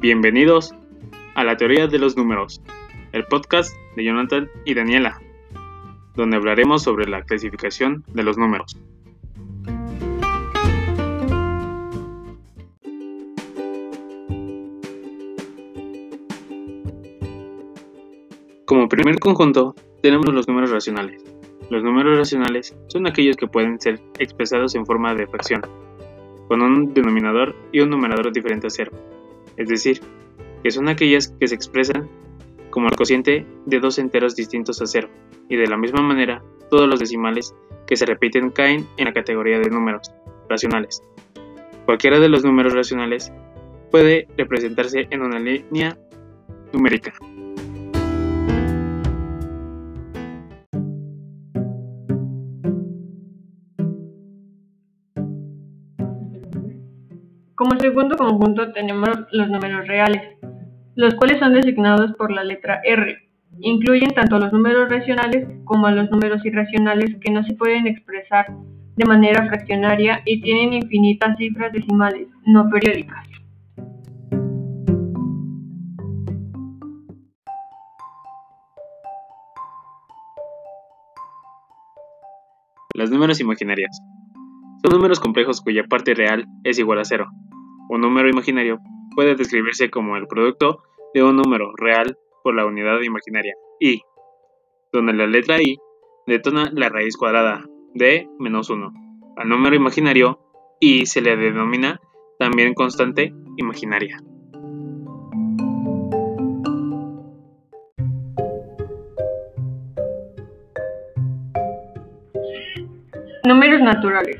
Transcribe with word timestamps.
Bienvenidos 0.00 0.76
a 1.34 1.42
la 1.42 1.56
teoría 1.56 1.88
de 1.88 1.98
los 1.98 2.16
números, 2.16 2.62
el 3.10 3.24
podcast 3.24 3.74
de 3.96 4.04
Jonathan 4.04 4.48
y 4.64 4.74
Daniela, 4.74 5.20
donde 6.14 6.36
hablaremos 6.36 6.84
sobre 6.84 7.08
la 7.08 7.24
clasificación 7.24 8.04
de 8.14 8.22
los 8.22 8.38
números. 8.38 8.78
Como 18.66 18.88
primer 18.88 19.18
conjunto 19.18 19.74
tenemos 20.00 20.32
los 20.32 20.46
números 20.46 20.70
racionales. 20.70 21.24
Los 21.70 21.82
números 21.82 22.18
racionales 22.18 22.76
son 22.86 23.08
aquellos 23.08 23.36
que 23.36 23.48
pueden 23.48 23.80
ser 23.80 24.00
expresados 24.20 24.76
en 24.76 24.86
forma 24.86 25.12
de 25.16 25.26
fracción, 25.26 25.62
con 26.46 26.62
un 26.62 26.94
denominador 26.94 27.56
y 27.72 27.80
un 27.80 27.90
numerador 27.90 28.32
diferente 28.32 28.68
a 28.68 28.70
cero, 28.70 28.92
es 29.58 29.68
decir, 29.68 30.00
que 30.62 30.70
son 30.70 30.88
aquellas 30.88 31.28
que 31.38 31.48
se 31.48 31.54
expresan 31.54 32.08
como 32.70 32.88
el 32.88 32.96
cociente 32.96 33.46
de 33.66 33.80
dos 33.80 33.98
enteros 33.98 34.36
distintos 34.36 34.80
a 34.80 34.86
cero, 34.86 35.08
y 35.48 35.56
de 35.56 35.66
la 35.66 35.76
misma 35.76 36.00
manera 36.00 36.42
todos 36.70 36.88
los 36.88 37.00
decimales 37.00 37.54
que 37.86 37.96
se 37.96 38.06
repiten 38.06 38.50
caen 38.50 38.86
en 38.96 39.06
la 39.06 39.12
categoría 39.12 39.58
de 39.58 39.70
números 39.70 40.12
racionales. 40.48 41.02
Cualquiera 41.86 42.20
de 42.20 42.28
los 42.28 42.44
números 42.44 42.74
racionales 42.74 43.32
puede 43.90 44.28
representarse 44.36 45.08
en 45.10 45.22
una 45.22 45.38
línea 45.38 45.98
numérica. 46.72 47.14
Como 57.58 57.76
segundo 57.80 58.16
conjunto 58.16 58.70
tenemos 58.70 59.08
los 59.32 59.48
números 59.48 59.88
reales, 59.88 60.22
los 60.94 61.16
cuales 61.16 61.40
son 61.40 61.54
designados 61.54 62.12
por 62.12 62.30
la 62.30 62.44
letra 62.44 62.80
R. 62.84 63.18
Incluyen 63.58 64.14
tanto 64.14 64.38
los 64.38 64.52
números 64.52 64.88
racionales 64.88 65.44
como 65.64 65.90
los 65.90 66.08
números 66.08 66.46
irracionales 66.46 67.16
que 67.20 67.32
no 67.32 67.42
se 67.42 67.54
pueden 67.54 67.88
expresar 67.88 68.46
de 68.94 69.04
manera 69.04 69.44
fraccionaria 69.48 70.22
y 70.24 70.40
tienen 70.40 70.72
infinitas 70.72 71.36
cifras 71.36 71.72
decimales 71.72 72.28
no 72.46 72.70
periódicas. 72.70 73.26
Los 82.94 83.10
números 83.10 83.40
imaginarios 83.40 84.00
son 84.80 84.92
números 84.92 85.18
complejos 85.18 85.60
cuya 85.60 85.82
parte 85.82 86.14
real 86.14 86.46
es 86.62 86.78
igual 86.78 87.00
a 87.00 87.04
cero. 87.04 87.28
Un 87.88 88.00
número 88.00 88.28
imaginario 88.28 88.78
puede 89.14 89.34
describirse 89.34 89.90
como 89.90 90.16
el 90.16 90.26
producto 90.26 90.82
de 91.14 91.22
un 91.22 91.36
número 91.36 91.72
real 91.76 92.16
por 92.42 92.54
la 92.54 92.66
unidad 92.66 93.00
imaginaria 93.00 93.54
i, 93.80 94.00
donde 94.92 95.12
la 95.14 95.26
letra 95.26 95.60
i 95.60 95.76
detona 96.26 96.70
la 96.72 96.88
raíz 96.88 97.16
cuadrada 97.16 97.64
de 97.94 98.28
menos 98.38 98.70
1. 98.70 98.92
Al 99.36 99.48
número 99.48 99.74
imaginario 99.74 100.38
i 100.80 101.06
se 101.06 101.20
le 101.20 101.36
denomina 101.36 102.00
también 102.38 102.74
constante 102.74 103.32
imaginaria. 103.56 104.18
Números 113.44 113.80
naturales. 113.80 114.37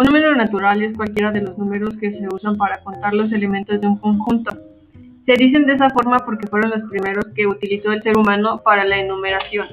Un 0.00 0.06
número 0.06 0.34
natural 0.34 0.80
es 0.80 0.96
cualquiera 0.96 1.30
de 1.30 1.42
los 1.42 1.58
números 1.58 1.94
que 2.00 2.10
se 2.10 2.26
usan 2.34 2.56
para 2.56 2.82
contar 2.82 3.12
los 3.12 3.30
elementos 3.32 3.78
de 3.82 3.86
un 3.86 3.98
conjunto. 3.98 4.50
Se 5.26 5.34
dicen 5.34 5.66
de 5.66 5.74
esa 5.74 5.90
forma 5.90 6.20
porque 6.20 6.46
fueron 6.46 6.70
los 6.70 6.88
primeros 6.88 7.26
que 7.34 7.46
utilizó 7.46 7.92
el 7.92 8.02
ser 8.02 8.16
humano 8.16 8.62
para 8.64 8.86
la 8.86 8.98
enumeración. 8.98 9.68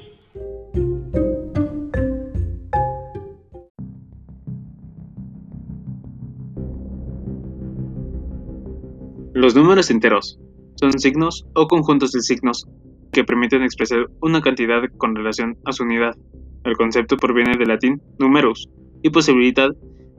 Los 9.34 9.56
números 9.56 9.90
enteros 9.90 10.38
son 10.76 10.92
signos 11.00 11.48
o 11.54 11.68
conjuntos 11.68 12.12
de 12.12 12.20
signos 12.20 12.68
que 13.14 13.24
permiten 13.24 13.64
expresar 13.64 14.08
una 14.22 14.42
cantidad 14.42 14.82
con 14.98 15.16
relación 15.16 15.58
a 15.64 15.72
su 15.72 15.84
unidad. 15.84 16.18
El 16.66 16.76
concepto 16.76 17.16
proviene 17.16 17.58
del 17.58 17.70
latín 17.70 18.02
numerus 18.20 18.68
y 19.04 19.10
posibilita 19.10 19.70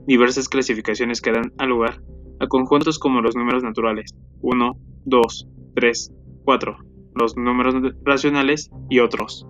diversas 0.09 0.49
clasificaciones 0.49 1.21
que 1.21 1.31
dan 1.31 1.51
lugar 1.67 2.01
a 2.39 2.47
conjuntos 2.47 2.97
como 2.97 3.21
los 3.21 3.35
números 3.35 3.61
naturales 3.61 4.15
1, 4.41 4.77
2, 5.05 5.47
3, 5.75 6.13
4, 6.45 6.77
los 7.13 7.37
números 7.37 7.75
racionales 8.03 8.71
y 8.89 9.01
otros. 9.01 9.45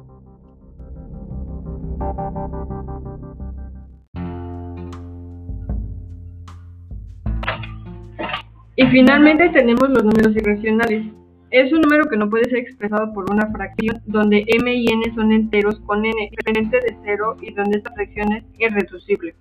Y 8.75 8.85
finalmente 8.87 9.47
tenemos 9.49 9.89
los 9.89 10.03
números 10.03 10.35
irracionales. 10.35 11.05
Es 11.51 11.71
un 11.71 11.79
número 11.79 12.09
que 12.09 12.17
no 12.17 12.29
puede 12.29 12.49
ser 12.49 12.59
expresado 12.59 13.13
por 13.13 13.31
una 13.31 13.49
fracción 13.51 14.01
donde 14.07 14.43
m 14.45 14.73
y 14.73 14.87
n 14.87 15.15
son 15.15 15.31
enteros 15.31 15.79
con 15.85 16.05
n 16.05 16.29
diferente 16.31 16.81
de 16.81 16.97
cero 17.05 17.37
y 17.41 17.53
donde 17.53 17.77
esta 17.77 17.93
fracción 17.93 18.33
es 18.33 18.43
irreducible. 18.59 19.33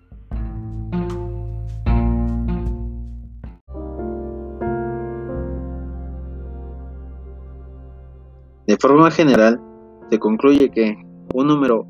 De 8.68 8.76
forma 8.76 9.10
general, 9.10 9.62
se 10.10 10.18
concluye 10.18 10.70
que 10.70 10.94
un 11.32 11.46
número 11.46 11.86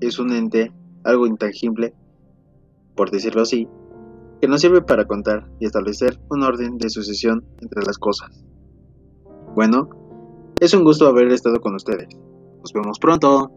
es 0.00 0.18
un 0.18 0.32
ente, 0.32 0.72
algo 1.04 1.26
intangible, 1.26 1.92
por 2.96 3.10
decirlo 3.10 3.42
así, 3.42 3.68
que 4.40 4.48
nos 4.48 4.62
sirve 4.62 4.80
para 4.80 5.04
contar 5.04 5.46
y 5.60 5.66
establecer 5.66 6.18
un 6.30 6.42
orden 6.42 6.78
de 6.78 6.88
sucesión 6.88 7.44
entre 7.60 7.82
las 7.84 7.98
cosas. 7.98 8.42
Bueno, 9.54 9.90
es 10.58 10.72
un 10.72 10.84
gusto 10.84 11.06
haber 11.06 11.28
estado 11.28 11.60
con 11.60 11.74
ustedes. 11.74 12.08
Nos 12.60 12.72
vemos 12.72 12.98
pronto. 12.98 13.52